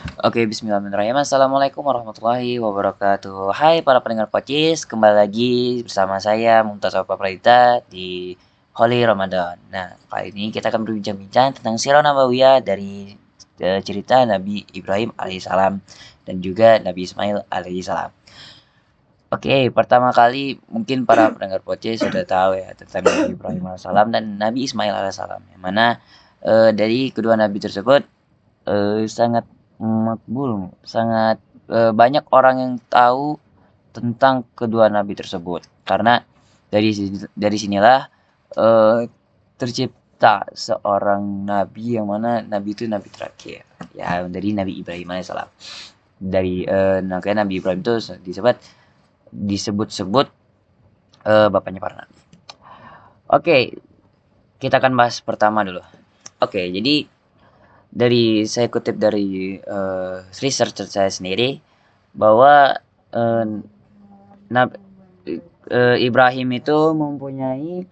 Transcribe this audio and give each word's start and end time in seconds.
Oke, 0.00 0.48
bismillahirrahmanirrahim. 0.48 1.12
Assalamualaikum 1.20 1.84
warahmatullahi 1.84 2.56
wabarakatuh. 2.56 3.52
Hai 3.52 3.84
para 3.84 4.00
pendengar 4.00 4.32
podcast, 4.32 4.88
kembali 4.88 5.12
lagi 5.12 5.84
bersama 5.84 6.16
saya 6.16 6.64
Mumtaz 6.64 6.96
Pradita 7.04 7.84
di 7.84 8.32
Holy 8.72 9.04
Ramadan. 9.04 9.60
Nah, 9.68 10.00
kali 10.08 10.32
ini 10.32 10.48
kita 10.48 10.72
akan 10.72 10.88
berbincang-bincang 10.88 11.52
tentang 11.60 11.76
sirah 11.76 12.00
nabawiyah 12.00 12.64
dari 12.64 13.12
uh, 13.60 13.76
cerita 13.84 14.24
Nabi 14.24 14.64
Ibrahim 14.72 15.12
alaihissalam 15.20 15.84
dan 16.24 16.36
juga 16.40 16.80
Nabi 16.80 17.04
Ismail 17.04 17.44
alaihissalam. 17.52 18.08
Oke, 19.36 19.68
pertama 19.68 20.16
kali 20.16 20.64
mungkin 20.72 21.04
para 21.04 21.28
pendengar 21.36 21.60
podcast 21.60 22.08
sudah 22.08 22.24
tahu 22.24 22.56
ya 22.56 22.72
tentang 22.72 23.04
Nabi 23.04 23.36
Ibrahim 23.36 23.68
alaihissalam 23.68 24.16
dan 24.16 24.40
Nabi 24.40 24.64
Ismail 24.64 24.96
alaihissalam, 24.96 25.44
yang 25.52 25.60
mana 25.60 26.00
uh, 26.40 26.72
dari 26.72 27.12
kedua 27.12 27.36
nabi 27.36 27.60
tersebut 27.60 28.00
uh, 28.64 29.04
sangat 29.04 29.44
makbul, 29.80 30.76
sangat 30.84 31.40
e, 31.66 31.90
banyak 31.96 32.28
orang 32.30 32.56
yang 32.60 32.72
tahu 32.92 33.40
tentang 33.90 34.44
kedua 34.52 34.92
nabi 34.92 35.16
tersebut. 35.16 35.64
Karena 35.88 36.20
dari 36.68 36.92
dari 37.32 37.56
sinilah 37.56 38.00
e, 38.52 38.66
tercipta 39.56 40.44
seorang 40.52 41.48
nabi 41.48 41.96
yang 41.96 42.06
mana 42.06 42.44
nabi 42.44 42.76
itu 42.76 42.84
nabi 42.84 43.08
terakhir. 43.08 43.64
Ya, 43.96 44.22
dari 44.28 44.52
Nabi 44.52 44.76
Ibrahim 44.76 45.08
alaihissalam. 45.08 45.48
Dari 46.20 46.68
e, 46.68 46.78
Nabi 47.00 47.54
Ibrahim 47.58 47.80
itu 47.80 47.96
disebut 48.20 48.56
disebut-sebut 49.32 50.28
e, 51.24 51.34
bapaknya 51.48 51.80
para 51.80 52.04
nabi. 52.04 52.16
Oke, 53.30 53.56
kita 54.60 54.76
akan 54.76 54.92
bahas 54.92 55.24
pertama 55.24 55.64
dulu. 55.64 55.80
Oke, 56.44 56.68
jadi 56.68 57.08
dari 57.90 58.46
saya 58.46 58.70
kutip 58.70 58.96
dari 58.96 59.58
uh, 59.66 60.22
research 60.38 60.78
saya 60.86 61.10
sendiri 61.10 61.58
bahwa 62.14 62.78
uh, 63.10 63.44
Nab, 64.50 64.78
uh, 65.70 65.96
Ibrahim 65.98 66.54
itu 66.54 66.78
mempunyai 66.94 67.86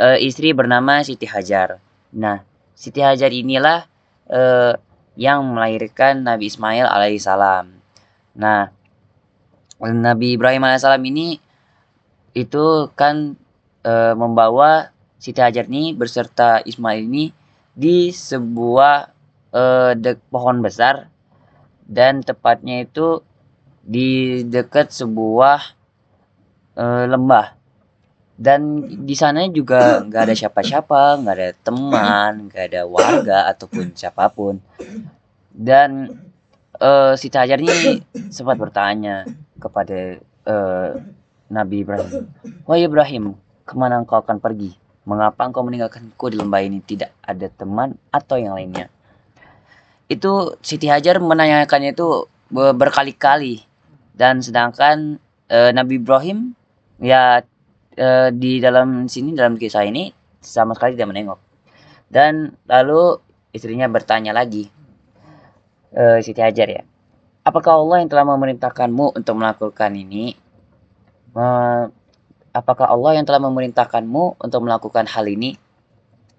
uh, 0.00 0.18
istri 0.20 0.52
bernama 0.52 1.00
Siti 1.04 1.28
Hajar. 1.28 1.80
Nah, 2.12 2.44
Siti 2.76 3.04
Hajar 3.04 3.32
inilah 3.32 3.84
uh, 4.28 4.76
yang 5.16 5.44
melahirkan 5.52 6.24
Nabi 6.24 6.48
Ismail 6.48 6.88
alaihissalam. 6.88 7.68
Nah, 8.36 8.72
Nabi 9.80 10.36
Ibrahim 10.36 10.64
alaihissalam 10.64 11.04
ini 11.04 11.40
itu 12.32 12.88
kan 12.96 13.36
uh, 13.84 14.12
membawa 14.16 14.92
Siti 15.20 15.40
Hajar 15.44 15.68
ini 15.68 15.92
berserta 15.92 16.64
Ismail 16.64 17.04
ini 17.04 17.32
di 17.76 18.08
sebuah 18.08 19.19
uh, 19.54 19.92
dek 19.94 20.22
pohon 20.30 20.62
besar 20.62 21.10
dan 21.90 22.22
tepatnya 22.22 22.86
itu 22.86 23.22
di 23.82 24.42
dekat 24.46 24.94
sebuah 24.94 25.74
uh, 26.78 27.04
lembah. 27.10 27.58
Dan 28.40 28.88
di 29.04 29.12
sana 29.12 29.44
juga 29.52 30.00
nggak 30.00 30.22
ada 30.24 30.32
siapa-siapa 30.32 31.20
nggak 31.20 31.36
ada 31.36 31.50
teman 31.60 32.48
nggak 32.48 32.64
ada 32.72 32.82
warga 32.88 33.38
ataupun 33.52 33.92
siapa 33.92 34.32
pun. 34.32 34.56
Dan 35.52 36.08
uh, 36.80 37.12
si 37.20 37.28
Tajar 37.28 37.60
ini 37.60 38.00
sempat 38.32 38.56
bertanya 38.56 39.28
kepada 39.60 40.16
uh, 40.48 40.96
Nabi 41.52 41.84
Ibrahim 41.84 42.30
wahai 42.64 42.86
Ibrahim 42.86 43.36
ke 43.66 43.74
mana 43.76 44.00
engkau 44.00 44.22
akan 44.22 44.40
pergi? 44.40 44.72
Mengapa 45.04 45.44
engkau 45.44 45.66
meninggalkanku 45.66 46.32
di 46.32 46.36
lembah 46.38 46.64
ini? 46.64 46.80
Tidak 46.80 47.20
ada 47.20 47.46
teman 47.50 47.98
atau 48.14 48.40
yang 48.40 48.56
lainnya 48.56 48.88
itu 50.10 50.58
Siti 50.58 50.90
Hajar 50.90 51.22
menanyakannya 51.22 51.94
itu 51.94 52.26
berkali-kali. 52.50 53.62
Dan 54.10 54.42
sedangkan 54.42 55.22
e, 55.46 55.58
Nabi 55.70 56.02
Ibrahim 56.02 56.52
ya 56.98 57.40
e, 57.94 58.34
di 58.34 58.58
dalam 58.58 59.06
sini 59.06 59.32
dalam 59.32 59.54
kisah 59.54 59.86
ini 59.86 60.10
sama 60.42 60.74
sekali 60.74 60.98
tidak 60.98 61.14
menengok. 61.14 61.40
Dan 62.10 62.52
lalu 62.66 63.22
istrinya 63.54 63.86
bertanya 63.86 64.34
lagi 64.34 64.66
e, 65.94 66.20
Siti 66.20 66.42
Hajar 66.42 66.68
ya 66.68 66.82
apakah 67.46 67.80
Allah 67.80 68.04
yang 68.04 68.10
telah 68.12 68.26
memerintahkanmu 68.28 69.16
untuk 69.16 69.34
melakukan 69.38 69.90
ini? 69.96 70.36
E, 71.32 71.44
apakah 72.52 72.86
Allah 72.90 73.16
yang 73.16 73.24
telah 73.24 73.40
memerintahkanmu 73.40 74.42
untuk 74.42 74.60
melakukan 74.66 75.06
hal 75.08 75.24
ini? 75.24 75.56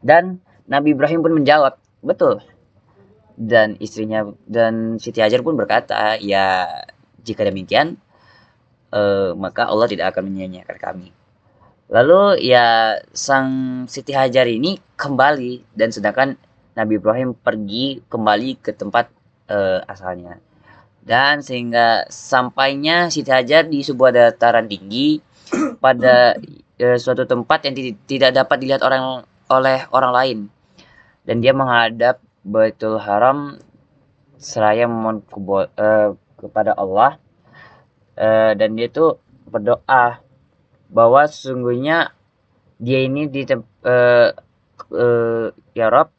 Dan 0.04 0.44
Nabi 0.70 0.94
Ibrahim 0.94 1.26
pun 1.26 1.34
menjawab 1.34 1.78
betul 2.02 2.42
dan 3.42 3.74
istrinya 3.82 4.30
dan 4.46 5.02
Siti 5.02 5.18
Hajar 5.18 5.42
pun 5.42 5.58
berkata, 5.58 6.22
ya 6.22 6.70
jika 7.26 7.42
demikian 7.42 7.98
uh, 8.94 9.34
maka 9.34 9.66
Allah 9.66 9.90
tidak 9.90 10.14
akan 10.14 10.30
menyia-nyiakan 10.30 10.78
kami. 10.78 11.10
Lalu 11.92 12.48
ya 12.48 12.96
sang 13.12 13.84
Siti 13.90 14.14
Hajar 14.14 14.46
ini 14.48 14.78
kembali 14.96 15.74
dan 15.76 15.90
sedangkan 15.90 16.38
Nabi 16.78 17.02
Ibrahim 17.02 17.36
pergi 17.36 18.00
kembali 18.08 18.62
ke 18.64 18.72
tempat 18.78 19.10
uh, 19.50 19.84
asalnya. 19.90 20.40
Dan 21.02 21.42
sehingga 21.42 22.06
sampainya 22.14 23.10
Siti 23.10 23.34
Hajar 23.34 23.66
di 23.66 23.82
sebuah 23.82 24.14
dataran 24.14 24.70
tinggi 24.70 25.18
pada 25.84 26.38
uh, 26.78 26.98
suatu 27.02 27.26
tempat 27.26 27.68
yang 27.68 27.74
tidak 28.06 28.38
dapat 28.38 28.58
dilihat 28.62 28.86
orang 28.86 29.26
oleh 29.50 29.84
orang 29.92 30.14
lain. 30.14 30.40
Dan 31.26 31.44
dia 31.44 31.52
menghadap 31.52 32.24
Baitul 32.42 32.98
Haram 32.98 33.62
seraya 34.42 34.90
memohon 34.90 35.22
uh, 35.78 36.18
kepada 36.42 36.74
Allah 36.74 37.22
uh, 38.18 38.52
dan 38.58 38.74
dia 38.74 38.90
itu 38.90 39.22
berdoa 39.46 40.26
bahwa 40.90 41.22
sesungguhnya 41.30 42.12
dia 42.82 43.06
ini 43.06 43.30
di 43.30 43.46
uh, 43.46 44.34
uh, 44.90 45.48
ya 45.78 45.88
Rob 45.94 46.10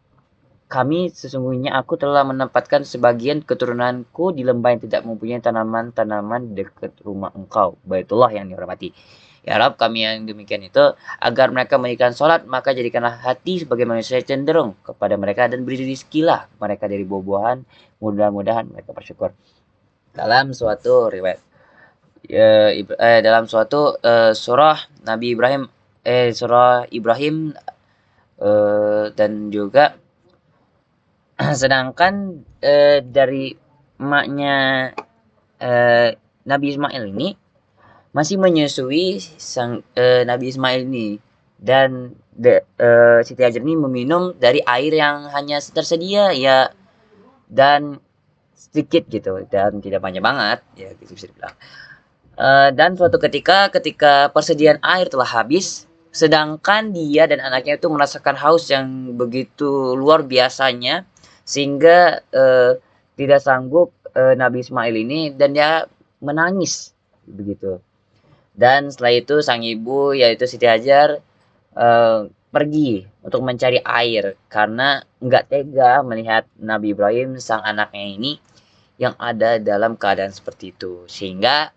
kami 0.71 1.12
sesungguhnya 1.12 1.77
aku 1.77 2.00
telah 2.00 2.25
menempatkan 2.25 2.87
sebagian 2.87 3.44
keturunanku 3.44 4.32
di 4.32 4.41
lembah 4.47 4.72
yang 4.72 4.82
tidak 4.88 5.03
mempunyai 5.05 5.43
tanaman-tanaman 5.44 6.56
dekat 6.56 6.97
rumah 7.05 7.28
engkau 7.37 7.77
Baitullah 7.84 8.32
yang 8.32 8.49
dihormati 8.49 8.94
Ya 9.42 9.58
Rab, 9.58 9.75
kami 9.75 10.06
yang 10.06 10.22
demikian 10.22 10.62
itu, 10.62 10.94
agar 11.19 11.50
mereka 11.50 11.75
menaikan 11.75 12.14
sholat, 12.14 12.47
maka 12.47 12.70
jadikanlah 12.70 13.19
hati 13.19 13.66
sebagai 13.66 13.82
manusia 13.82 14.22
cenderung 14.22 14.78
kepada 14.86 15.19
mereka 15.19 15.50
dan 15.50 15.66
beri 15.66 15.82
rizkilah 15.82 16.47
mereka 16.62 16.86
dari 16.86 17.03
buah-buahan, 17.03 17.58
mudah-mudahan 17.98 18.70
mereka 18.70 18.94
bersyukur. 18.94 19.34
Dalam 20.14 20.54
suatu 20.54 21.10
riwayat, 21.10 21.42
ya, 22.31 22.70
eh, 22.78 23.19
dalam 23.19 23.50
suatu 23.50 23.98
eh, 23.98 24.31
surah 24.31 24.78
Nabi 25.10 25.34
Ibrahim, 25.34 25.66
eh 26.06 26.31
surah 26.31 26.86
Ibrahim 26.94 27.50
eh, 28.38 29.04
dan 29.10 29.50
juga 29.50 29.98
sedangkan 31.60 32.47
eh, 32.62 33.02
dari 33.02 33.50
maknya 33.98 34.91
Nabi 36.42 36.75
Ismail 36.75 37.14
ini 37.14 37.38
masih 38.12 38.37
menyusui 38.37 39.21
sang 39.41 39.81
uh, 39.97 40.23
Nabi 40.28 40.53
Ismail 40.53 40.84
ini. 40.84 41.19
Dan 41.62 42.19
de, 42.34 42.61
uh, 42.83 43.23
Siti 43.23 43.41
Hajar 43.41 43.62
ini 43.62 43.78
meminum 43.78 44.34
dari 44.37 44.61
air 44.67 44.93
yang 44.93 45.31
hanya 45.31 45.62
tersedia 45.62 46.34
ya 46.34 46.75
dan 47.47 48.03
sedikit 48.56 49.06
gitu 49.06 49.47
dan 49.47 49.78
tidak 49.78 50.03
banyak 50.03 50.23
banget 50.25 50.59
ya 50.75 50.91
gitu 50.99 51.15
bisa 51.15 51.27
dibilang. 51.31 51.55
Uh, 52.34 52.69
dan 52.75 52.97
suatu 52.99 53.21
ketika 53.21 53.71
ketika 53.71 54.33
persediaan 54.33 54.83
air 54.83 55.06
telah 55.06 55.29
habis 55.29 55.87
sedangkan 56.11 56.91
dia 56.91 57.31
dan 57.31 57.39
anaknya 57.41 57.79
itu 57.79 57.87
merasakan 57.89 58.37
haus 58.37 58.69
yang 58.69 59.15
begitu 59.15 59.97
luar 59.97 60.27
biasanya 60.27 61.09
sehingga 61.49 62.21
tidak 63.17 63.41
sanggup 63.41 63.97
Nabi 64.12 64.61
Ismail 64.61 64.93
ini 64.93 65.32
dan 65.32 65.56
dia 65.56 65.88
menangis 66.20 66.93
begitu 67.25 67.81
dan 68.52 68.93
setelah 68.93 69.16
itu 69.16 69.40
sang 69.40 69.64
ibu 69.64 70.12
yaitu 70.12 70.44
Siti 70.44 70.69
Hajar 70.69 71.25
uh, 71.72 72.28
pergi 72.52 73.08
untuk 73.25 73.40
mencari 73.40 73.81
air 73.81 74.37
karena 74.52 75.00
nggak 75.25 75.49
tega 75.49 76.04
melihat 76.04 76.44
Nabi 76.60 76.93
Ibrahim 76.93 77.40
sang 77.40 77.64
anaknya 77.64 78.04
ini 78.12 78.32
yang 79.00 79.16
ada 79.16 79.56
dalam 79.56 79.96
keadaan 79.96 80.31
seperti 80.31 80.76
itu. 80.76 81.08
Sehingga 81.08 81.72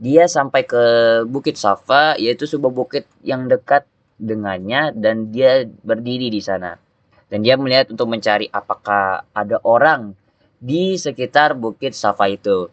dia 0.00 0.24
sampai 0.24 0.64
ke 0.64 0.84
Bukit 1.28 1.60
Safa 1.60 2.16
yaitu 2.16 2.48
sebuah 2.48 2.72
bukit 2.72 3.04
yang 3.20 3.46
dekat 3.46 3.84
dengannya 4.16 4.96
dan 4.96 5.28
dia 5.28 5.68
berdiri 5.84 6.32
di 6.32 6.40
sana. 6.40 6.80
Dan 7.28 7.44
dia 7.44 7.60
melihat 7.60 7.92
untuk 7.92 8.08
mencari 8.08 8.48
apakah 8.48 9.28
ada 9.36 9.60
orang 9.60 10.16
di 10.56 10.96
sekitar 10.96 11.52
Bukit 11.52 11.92
Safa 11.92 12.32
itu. 12.32 12.72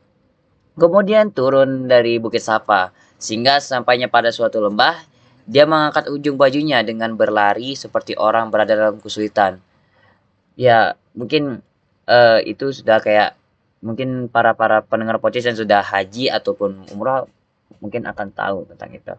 Kemudian 0.79 1.35
turun 1.35 1.91
dari 1.91 2.15
Bukit 2.15 2.39
Safa 2.39 2.95
sehingga 3.21 3.61
sampainya 3.61 4.09
pada 4.09 4.33
suatu 4.33 4.57
lembah, 4.57 4.97
dia 5.45 5.69
mengangkat 5.69 6.09
ujung 6.09 6.41
bajunya 6.41 6.81
dengan 6.81 7.13
berlari 7.13 7.77
seperti 7.77 8.17
orang 8.17 8.49
berada 8.49 8.73
dalam 8.73 8.97
kesulitan. 8.97 9.61
Ya, 10.57 10.97
mungkin 11.13 11.61
uh, 12.09 12.41
itu 12.41 12.73
sudah 12.73 12.97
kayak 12.97 13.37
mungkin 13.85 14.25
para 14.25 14.57
para 14.57 14.81
pendengar 14.81 15.21
podcast 15.21 15.53
yang 15.53 15.59
sudah 15.61 15.85
haji 15.85 16.33
ataupun 16.33 16.89
umrah 16.93 17.29
mungkin 17.77 18.09
akan 18.09 18.33
tahu 18.33 18.65
tentang 18.73 18.89
itu. 18.97 19.13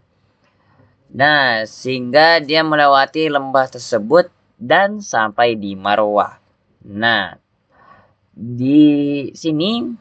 Nah, 1.15 1.63
sehingga 1.63 2.43
dia 2.43 2.67
melewati 2.67 3.31
lembah 3.31 3.71
tersebut 3.71 4.33
dan 4.59 4.99
sampai 4.99 5.55
di 5.55 5.79
Marwah. 5.79 6.43
Nah, 6.83 7.39
di 8.35 9.29
sini 9.37 9.93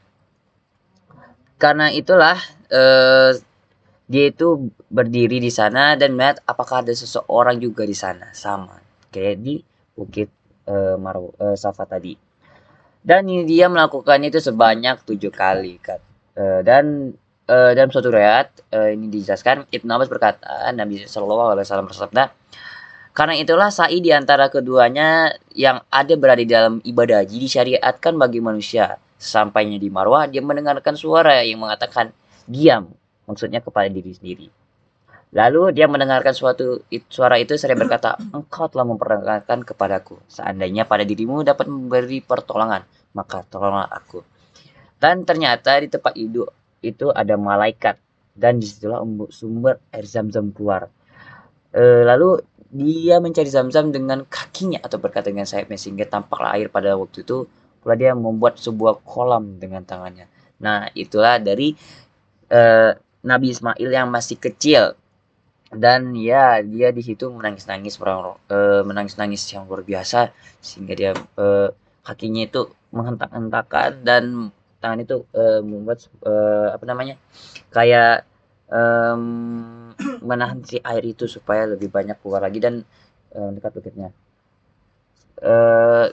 karena 1.61 1.93
itulah 1.93 2.39
eh, 2.71 3.37
dia 4.11 4.27
itu 4.27 4.67
berdiri 4.91 5.39
di 5.39 5.47
sana 5.47 5.95
dan 5.95 6.19
melihat 6.19 6.43
apakah 6.43 6.83
ada 6.83 6.91
seseorang 6.91 7.63
juga 7.63 7.87
di 7.87 7.95
sana 7.95 8.35
sama 8.35 8.75
kayak 9.07 9.39
di 9.39 9.63
bukit 9.95 10.27
eh, 10.67 10.95
Marwah 10.99 11.31
eh, 11.39 11.55
Safa 11.55 11.87
tadi. 11.87 12.11
Dan 13.01 13.25
ini 13.31 13.47
dia 13.47 13.71
melakukannya 13.71 14.29
itu 14.29 14.43
sebanyak 14.43 15.07
tujuh 15.07 15.33
kali 15.33 15.81
kan. 15.81 15.97
Uh, 16.31 16.63
dan 16.63 17.11
uh, 17.51 17.75
dalam 17.75 17.91
suatu 17.91 18.07
riwayat 18.07 18.71
uh, 18.71 18.87
ini 18.87 19.11
dijelaskan 19.11 19.67
Ibnu 19.67 19.89
Abbas 19.91 20.07
berkata 20.07 20.71
Nabi 20.71 21.03
Shallallahu 21.03 21.51
Alaihi 21.51 21.65
Wasallam 21.67 21.91
bersabda 21.91 22.31
karena 23.11 23.35
itulah 23.35 23.67
sa'i 23.67 23.99
di 23.99 24.15
antara 24.15 24.47
keduanya 24.47 25.35
yang 25.51 25.83
ada 25.91 26.15
berada 26.15 26.39
di 26.39 26.47
dalam 26.47 26.79
ibadah 26.79 27.19
haji 27.19 27.43
disyariatkan 27.43 28.15
bagi 28.15 28.39
manusia. 28.39 28.95
Sampainya 29.19 29.75
di 29.75 29.91
Marwah, 29.91 30.31
dia 30.31 30.39
mendengarkan 30.39 30.95
suara 30.95 31.43
yang 31.43 31.61
mengatakan 31.61 32.15
diam, 32.47 32.87
maksudnya 33.31 33.63
kepada 33.63 33.87
diri 33.87 34.11
sendiri. 34.11 34.47
Lalu 35.31 35.71
dia 35.71 35.87
mendengarkan 35.87 36.35
suatu 36.35 36.83
suara 37.07 37.39
itu 37.39 37.55
seraya 37.55 37.79
berkata, 37.79 38.19
engkau 38.35 38.67
telah 38.67 38.83
memperkenalkan 38.83 39.63
kepadaku. 39.63 40.19
Seandainya 40.27 40.83
pada 40.83 41.07
dirimu 41.07 41.39
dapat 41.47 41.71
memberi 41.71 42.19
pertolongan, 42.19 42.83
maka 43.15 43.47
tolonglah 43.47 43.87
aku. 43.87 44.19
Dan 44.99 45.23
ternyata 45.23 45.79
di 45.79 45.87
tempat 45.87 46.13
itu 46.19 46.43
itu 46.83 47.07
ada 47.15 47.39
malaikat 47.39 47.95
dan 48.35 48.59
di 48.59 48.67
situlah 48.67 48.99
sumber 49.31 49.79
air 49.95 50.03
zam-zam 50.03 50.51
keluar. 50.51 50.91
E, 51.71 52.03
lalu 52.03 52.43
dia 52.67 53.23
mencari 53.23 53.47
zam-zam 53.47 53.87
dengan 53.89 54.27
kakinya 54.27 54.83
atau 54.83 54.99
berkata 54.99 55.31
dengan 55.31 55.47
sayapnya 55.47 55.79
sehingga 55.79 56.11
tampaklah 56.11 56.59
air 56.59 56.67
pada 56.67 56.91
waktu 56.99 57.23
itu. 57.23 57.47
Pula 57.81 57.97
dia 57.97 58.13
membuat 58.13 58.61
sebuah 58.61 59.01
kolam 59.01 59.57
dengan 59.57 59.81
tangannya. 59.81 60.29
Nah 60.61 60.91
itulah 60.93 61.41
dari 61.41 61.73
e, 62.45 62.61
Nabi 63.21 63.53
Ismail 63.53 63.89
yang 63.89 64.09
masih 64.09 64.37
kecil. 64.37 64.97
Dan 65.71 66.11
ya 66.19 66.59
dia 66.59 66.91
di 66.91 66.99
situ 66.99 67.31
menangis-nangis 67.31 67.95
uh, 68.03 68.35
menangis-nangis 68.83 69.47
yang 69.55 69.63
luar 69.69 69.87
biasa. 69.87 70.35
Sehingga 70.59 70.93
dia 70.99 71.11
uh, 71.39 71.71
kakinya 72.03 72.43
itu 72.43 72.67
menghentak-hentakan 72.91 74.03
dan 74.03 74.51
tangan 74.83 74.99
itu 74.99 75.23
uh, 75.31 75.63
membuat 75.63 76.03
apa 76.73 76.83
namanya 76.89 77.15
kayak 77.69 78.25
menahan 80.23 80.63
si 80.63 80.79
air 80.79 81.03
itu 81.03 81.27
supaya 81.27 81.67
lebih 81.67 81.91
banyak 81.91 82.15
keluar 82.23 82.39
lagi 82.39 82.63
dan 82.63 82.87
dekat 83.31 83.71
bukitnya. 83.75 84.09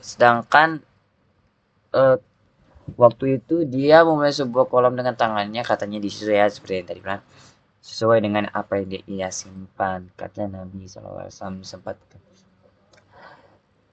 Sedangkan 0.03 0.83
waktu 2.96 3.43
itu 3.43 3.69
dia 3.69 4.06
memulai 4.06 4.32
sebuah 4.32 4.70
kolam 4.70 4.96
dengan 4.96 5.19
tangannya 5.19 5.61
katanya 5.67 5.99
di 6.00 6.08
ya 6.08 6.49
seperti 6.49 6.81
yang 6.81 6.88
tadi 6.88 7.00
bilang 7.05 7.23
sesuai 7.85 8.19
dengan 8.25 8.44
apa 8.52 8.81
yang 8.81 8.87
dia 8.88 9.02
ia 9.06 9.29
simpan 9.29 10.08
kata 10.17 10.49
Nabi 10.49 10.88
SAW 10.88 11.29
sempat 11.62 11.96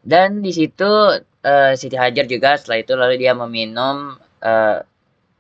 dan 0.06 0.46
di 0.46 0.54
situ 0.54 0.86
uh, 0.86 1.74
Siti 1.74 1.98
Hajar 1.98 2.30
juga 2.30 2.62
setelah 2.62 2.78
itu 2.78 2.94
lalu 2.94 3.18
dia 3.18 3.34
meminum 3.34 4.14
uh, 4.22 4.78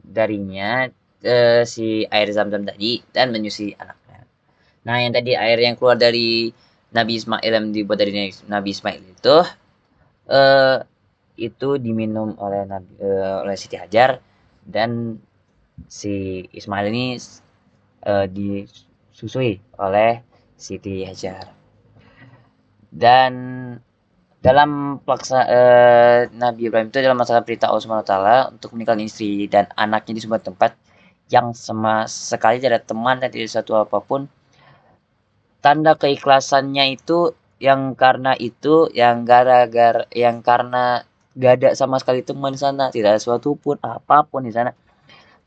darinya 0.01 0.89
uh, 1.21 1.61
si 1.69 2.01
air 2.09 2.33
zam-zam 2.33 2.65
tadi 2.65 3.05
dan 3.13 3.29
menyusui 3.29 3.77
anaknya. 3.77 4.25
Nah 4.89 5.05
yang 5.05 5.13
tadi 5.13 5.37
air 5.37 5.61
yang 5.61 5.77
keluar 5.77 6.01
dari 6.01 6.49
Nabi 6.89 7.13
Ismail 7.13 7.45
yang 7.45 7.69
dibuat 7.69 8.01
dari 8.01 8.33
Nabi 8.49 8.69
Ismail 8.73 9.01
itu 9.05 9.37
uh, 10.33 10.77
itu 11.35 11.75
diminum 11.79 12.35
oleh 12.39 12.63
Nabi 12.63 12.91
uh, 12.99 13.43
oleh 13.43 13.55
Siti 13.59 13.75
Hajar 13.75 14.19
dan 14.63 15.19
si 15.91 16.45
Ismail 16.55 16.87
ini 16.89 17.19
uh, 18.07 18.25
disusui 18.27 19.59
oleh 19.79 20.23
Siti 20.55 21.03
Hajar. 21.03 21.51
Dan 22.95 23.33
dalam 24.39 25.01
pelaksa 25.03 25.41
uh, 25.43 26.19
Nabi 26.31 26.69
Ibrahim 26.69 26.93
itu 26.93 27.01
dalam 27.01 27.19
masalah 27.19 27.41
perintah 27.41 27.67
Allah 27.73 27.83
Subhanahu 27.83 28.07
taala 28.07 28.37
untuk 28.53 28.71
meninggalkan 28.77 29.09
istri 29.09 29.49
dan 29.49 29.67
anaknya 29.75 30.15
di 30.15 30.21
sebuah 30.23 30.45
tempat 30.45 30.77
yang 31.33 31.57
sama 31.57 32.05
sekali 32.05 32.61
tidak 32.61 32.71
ada 32.71 32.81
teman 32.85 33.17
dan 33.17 33.33
tidak 33.33 33.49
satu 33.49 33.81
apa 33.81 33.97
pun 34.05 34.29
tanda 35.65 35.97
keikhlasannya 35.97 36.93
itu 36.93 37.33
yang 37.57 37.97
karena 37.97 38.37
itu 38.37 38.85
yang 38.93 39.25
gara-gara 39.25 40.05
yang 40.13 40.45
karena 40.45 41.01
gak 41.35 41.53
ada 41.61 41.69
sama 41.75 41.99
sekali 41.99 42.23
teman 42.23 42.55
di 42.55 42.59
sana 42.59 42.89
tidak 42.95 43.15
ada 43.15 43.19
sesuatu 43.19 43.59
pun 43.59 43.75
apa 43.83 44.23
pun 44.23 44.47
di 44.47 44.55
sana 44.55 44.71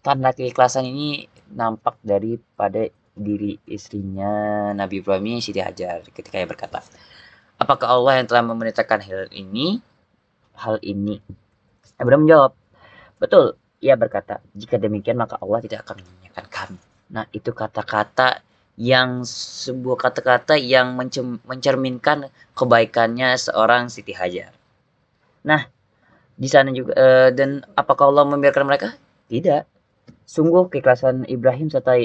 tanda 0.04 0.30
keikhlasan 0.32 0.86
ini 0.88 1.26
nampak 1.52 1.96
daripada 2.04 2.86
diri 3.18 3.58
istrinya 3.66 4.70
Nabi 4.72 5.02
Ibrahim 5.02 5.42
Siti 5.42 5.58
Hajar 5.58 6.06
ketika 6.14 6.38
ia 6.38 6.46
berkata, 6.46 6.80
Apakah 7.58 7.90
Allah 7.90 8.22
yang 8.22 8.26
telah 8.30 8.46
memerintahkan 8.46 9.02
hal 9.02 9.26
ini? 9.34 9.82
Hal 10.54 10.78
ini. 10.86 11.18
Ibrahim 11.98 12.24
menjawab, 12.24 12.54
Betul, 13.18 13.58
ia 13.82 13.98
berkata, 13.98 14.38
jika 14.54 14.78
demikian 14.78 15.18
maka 15.18 15.34
Allah 15.42 15.58
tidak 15.58 15.82
akan 15.82 15.98
menyanyikan 16.06 16.46
kami. 16.46 16.78
Nah, 17.10 17.26
itu 17.34 17.50
kata-kata 17.50 18.46
yang 18.78 19.26
sebuah 19.26 19.98
kata-kata 19.98 20.54
yang 20.54 20.94
mencerminkan 21.42 22.30
kebaikannya 22.54 23.34
seorang 23.34 23.90
Siti 23.90 24.14
Hajar. 24.14 24.54
Nah, 25.42 25.66
di 26.38 26.46
sana 26.46 26.70
juga 26.70 26.94
uh, 26.94 27.30
dan 27.34 27.66
apakah 27.74 28.14
Allah 28.14 28.30
membiarkan 28.30 28.62
mereka? 28.62 28.94
Tidak. 29.26 29.66
Sungguh 30.22 30.70
keikhlasan 30.70 31.26
Ibrahim 31.26 31.66
serta, 31.66 31.98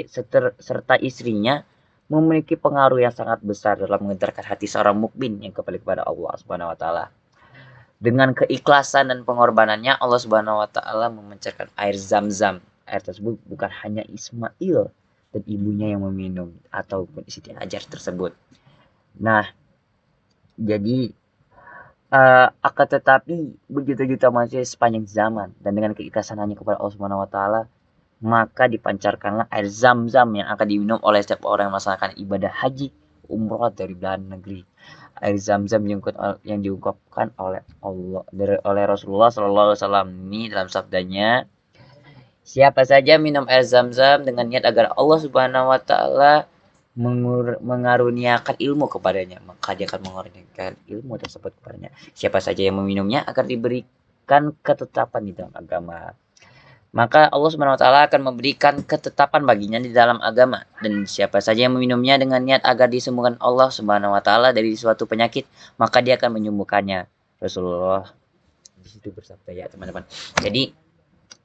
serta 0.58 0.96
istrinya 0.98 1.62
memiliki 2.10 2.58
pengaruh 2.58 2.98
yang 2.98 3.14
sangat 3.14 3.46
besar 3.46 3.78
dalam 3.78 4.02
mengentarkan 4.02 4.44
hati 4.44 4.66
seorang 4.66 4.98
mukmin 4.98 5.40
yang 5.40 5.54
kembali 5.54 5.80
kepada 5.80 6.02
Allah 6.04 6.34
Subhanahu 6.42 6.74
wa 6.74 6.78
taala. 6.78 7.06
Dengan 8.04 8.36
keikhlasan 8.36 9.14
dan 9.14 9.24
pengorbanannya 9.24 9.96
Allah 10.02 10.20
Subhanahu 10.20 10.60
wa 10.66 10.68
taala 10.68 11.14
air 11.80 11.96
Zam-Zam. 11.96 12.60
Air 12.84 13.00
tersebut 13.00 13.40
bukan 13.48 13.72
hanya 13.86 14.04
Ismail 14.10 14.92
dan 15.32 15.42
ibunya 15.48 15.96
yang 15.96 16.04
meminum 16.04 16.52
ataupun 16.68 17.24
Siti 17.32 17.56
Hajar 17.56 17.86
tersebut. 17.88 18.36
Nah, 19.24 19.48
jadi 20.60 21.16
uh, 22.14 22.48
akan 22.62 22.88
tetapi 22.88 23.58
berjuta-juta 23.66 24.30
manusia 24.30 24.62
sepanjang 24.62 25.10
zaman 25.10 25.50
dan 25.66 25.74
dengan 25.74 25.98
keikhlasan 25.98 26.38
hanya 26.38 26.54
kepada 26.54 26.78
Allah 26.78 26.94
Subhanahu 26.94 27.26
wa 27.26 27.30
taala 27.30 27.62
maka 28.24 28.72
dipancarkanlah 28.72 29.52
air 29.52 29.68
zam-zam 29.68 30.32
yang 30.32 30.48
akan 30.48 30.64
diminum 30.70 31.00
oleh 31.04 31.20
setiap 31.20 31.44
orang 31.44 31.68
yang 31.68 31.76
melaksanakan 31.76 32.16
ibadah 32.16 32.54
haji 32.56 32.96
umroh 33.28 33.68
dari 33.68 34.00
belahan 34.00 34.32
negeri. 34.32 34.64
Air 35.20 35.36
zam-zam 35.36 35.84
yang, 35.84 36.00
yang 36.48 36.64
diungkapkan 36.64 37.36
oleh 37.36 37.68
Allah 37.84 38.24
dari 38.32 38.56
oleh 38.64 38.84
Rasulullah 38.88 39.28
Shallallahu 39.28 39.76
Alaihi 39.76 39.80
Wasallam 39.84 40.08
ini 40.32 40.42
dalam 40.48 40.68
sabdanya, 40.72 41.52
siapa 42.48 42.88
saja 42.88 43.20
minum 43.20 43.44
air 43.52 43.68
zam-zam 43.68 44.24
dengan 44.24 44.48
niat 44.48 44.64
agar 44.64 44.96
Allah 44.96 45.20
Subhanahu 45.20 45.72
Wa 45.72 45.80
Taala 45.84 46.34
mengaruniakan 46.96 48.56
ilmu 48.62 48.86
kepadanya, 48.86 49.42
maka 49.42 49.74
dia 49.74 49.90
akan 49.90 50.02
mengaruniakan 50.06 50.78
ilmu 50.86 51.18
tersebut 51.18 51.50
kepadanya. 51.58 51.90
Siapa 52.14 52.38
saja 52.38 52.62
yang 52.62 52.78
meminumnya 52.78 53.26
akan 53.26 53.46
diberikan 53.50 54.54
ketetapan 54.62 55.22
di 55.26 55.34
dalam 55.34 55.54
agama. 55.58 56.14
Maka 56.94 57.26
Allah 57.34 57.50
taala 57.74 58.06
akan 58.06 58.22
memberikan 58.22 58.78
ketetapan 58.86 59.42
baginya 59.50 59.82
di 59.82 59.90
dalam 59.90 60.22
agama. 60.22 60.62
Dan 60.78 61.10
siapa 61.10 61.42
saja 61.42 61.66
yang 61.66 61.74
meminumnya 61.74 62.22
dengan 62.22 62.38
niat 62.46 62.62
agar 62.62 62.86
disembuhkan 62.86 63.42
Allah 63.42 63.74
taala 64.22 64.54
dari 64.54 64.78
suatu 64.78 65.10
penyakit 65.10 65.50
maka 65.82 66.06
dia 66.06 66.22
akan 66.22 66.38
menyembuhkannya. 66.38 67.10
Rasulullah 67.42 68.06
di 68.78 68.88
situ 68.94 69.10
bersabda 69.10 69.50
ya 69.58 69.66
teman-teman. 69.74 70.06
Jadi 70.38 70.70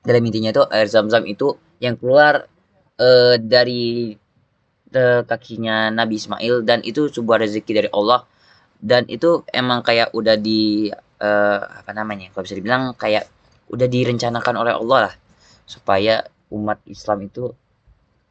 dalam 0.04 0.20
intinya 0.28 0.52
itu 0.52 0.62
air 0.68 0.84
zam-zam 0.92 1.24
itu 1.24 1.56
yang 1.80 1.96
keluar 1.96 2.44
uh, 3.00 3.34
dari 3.40 4.12
uh, 4.94 5.22
kakinya 5.24 5.92
Nabi 5.92 6.20
Ismail 6.20 6.64
dan 6.64 6.80
itu 6.84 7.08
sebuah 7.08 7.44
rezeki 7.44 7.72
dari 7.72 7.90
Allah. 7.92 8.24
Dan 8.78 9.10
itu 9.10 9.42
emang 9.50 9.82
kayak 9.82 10.14
udah 10.14 10.38
di 10.38 10.86
uh, 11.18 11.60
apa 11.82 11.90
namanya 11.90 12.30
kalau 12.30 12.46
bisa 12.46 12.54
dibilang 12.54 12.94
kayak 12.94 13.26
udah 13.74 13.88
direncanakan 13.90 14.54
oleh 14.54 14.72
Allah 14.76 14.98
lah. 15.10 15.14
Supaya 15.66 16.22
umat 16.54 16.80
Islam 16.88 17.26
itu 17.26 17.50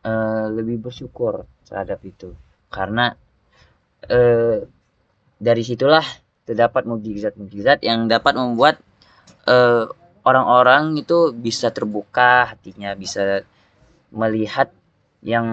uh, 0.07 0.45
lebih 0.49 0.87
bersyukur 0.87 1.43
terhadap 1.67 1.99
itu. 2.07 2.31
Karena 2.71 3.11
uh, 4.07 4.57
dari 5.37 5.63
situlah 5.67 6.05
terdapat 6.47 6.87
mukjizat-mukjizat 6.87 7.83
yang 7.83 8.07
dapat 8.07 8.33
membuat 8.39 8.79
uh, 9.51 9.91
orang-orang 10.23 10.95
itu 10.99 11.35
bisa 11.35 11.71
terbuka 11.71 12.55
hatinya, 12.55 12.95
bisa 12.95 13.43
melihat 14.11 14.71
yang 15.19 15.47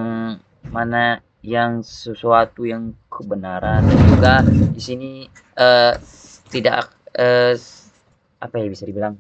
mana 0.75 1.23
yang 1.47 1.87
sesuatu 1.87 2.67
yang 2.67 2.99
kebenaran. 3.07 3.87
Dan 3.87 3.99
juga 4.11 4.35
di 4.45 4.83
sini 4.83 5.11
uh, 5.55 5.95
tidak 6.51 6.91
uh, 7.15 7.55
apa 8.43 8.55
ya 8.59 8.67
bisa 8.67 8.83
dibilang? 8.83 9.15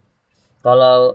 Kalau 0.65 1.15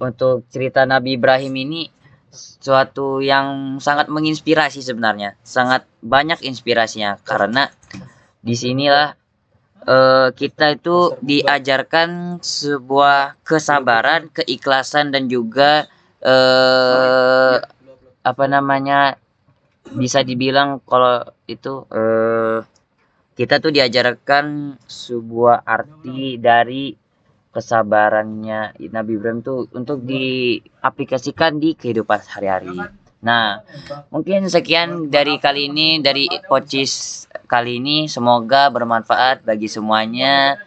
untuk 0.00 0.48
cerita 0.48 0.88
Nabi 0.88 1.20
Ibrahim 1.20 1.52
ini 1.60 1.92
suatu 2.32 3.20
yang 3.20 3.76
sangat 3.82 4.08
menginspirasi 4.08 4.80
sebenarnya. 4.80 5.36
Sangat 5.44 5.84
banyak 6.00 6.40
inspirasinya. 6.46 7.20
Karena 7.20 7.68
di 8.40 8.54
sinilah 8.54 9.12
uh, 9.84 10.28
kita 10.32 10.78
itu 10.78 11.18
diajarkan 11.20 12.38
sebuah 12.40 13.42
kesabaran 13.42 14.30
keikhlasan 14.30 15.10
dan 15.10 15.26
juga 15.26 15.90
uh, 16.22 17.58
apa 18.26 18.44
namanya 18.50 19.14
bisa 19.94 20.26
dibilang 20.26 20.82
kalau 20.82 21.22
itu 21.46 21.86
eh, 21.94 22.58
kita 23.38 23.62
tuh 23.62 23.70
diajarkan 23.70 24.74
sebuah 24.82 25.62
arti 25.62 26.40
dari 26.42 26.90
kesabarannya 27.54 28.74
Nabi 28.90 29.10
Ibrahim 29.14 29.40
tuh 29.46 29.70
untuk 29.72 30.02
diaplikasikan 30.02 31.62
di 31.62 31.78
kehidupan 31.78 32.18
sehari-hari. 32.20 32.74
Nah, 33.26 33.64
mungkin 34.12 34.44
sekian 34.46 35.08
dari 35.08 35.40
kali 35.40 35.72
ini 35.72 36.04
dari 36.04 36.28
Pocis 36.44 37.24
kali 37.48 37.80
ini 37.80 38.06
semoga 38.12 38.68
bermanfaat 38.68 39.40
bagi 39.42 39.72
semuanya. 39.72 40.60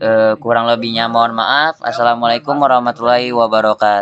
Uh, 0.00 0.34
kurang 0.40 0.64
lebihnya 0.64 1.12
mohon 1.12 1.36
maaf. 1.36 1.76
Assalamualaikum 1.84 2.56
warahmatullahi 2.56 3.30
wabarakatuh. 3.36 3.98